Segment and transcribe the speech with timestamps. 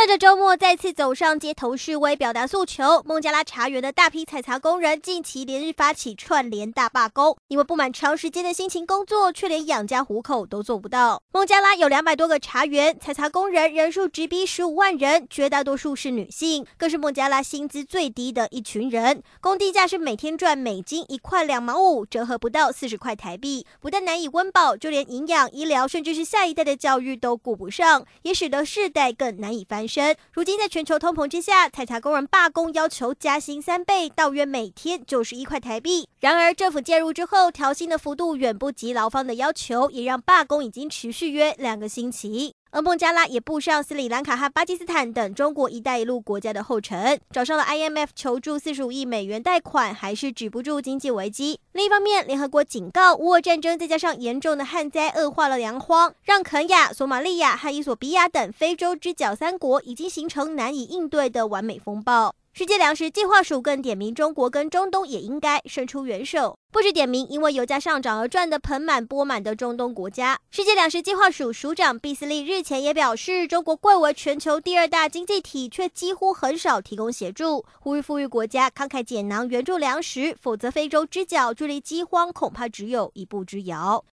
[0.00, 3.02] 趁着周末再次走上街头示威，表达诉求。
[3.04, 11.22] 孟加拉茶园的大批采茶工人近期连日发起串联大罢工，因为不满长时间的辛勤工作，却连养家糊口都做不到。
[11.32, 19.22] 孟加拉有两百多个茶园，采茶工人人数直逼十五万人，绝大多数是女性，更是孟加拉薪资最低的一群人。
[19.42, 29.86] 工地价是每天赚美金一块两毛五，折合不到四十块台币，不但难以温饱，就连营养、医疗，甚至是下一代的教育都顾不上，也使得世代更难以翻
[30.32, 36.06] 如今，在全球通膨之下，采茶工人罢工，要求加薪三倍，到约每天九十一块台币。
[36.20, 42.54] 然而，政府介入之后，调薪的幅度远不及劳方的要求，也让罢工已经持续约两个星期。
[42.72, 51.58] 而孟加拉也步上斯里兰卡和巴基斯坦等中国“一带一路”国家的后尘，找上了 IMF 求助四十五亿美元贷款，还是止不住经济危机。
[51.72, 62.36] 另一方面，联合国警告，乌俄战争再加上严重的旱灾，恶化了粮荒，让肯亚、索马利亚和伊索比亚等非洲之角三国已经形成难以应对的完美风暴。
[62.52, 70.36] 世界粮食计划署更点名中国跟中东也应该伸出援手，不止点名因为油价上涨而赚得盆满钵满的中东国家。
[70.50, 84.04] 世界粮食计划署署长毕斯利日前也表示，中国贵为全球第二大经济体，却几乎很少提供协助，呼吁富裕国家慷慨解囊援助粮食，否则非洲之角距离饥荒恐怕只有一步之遥。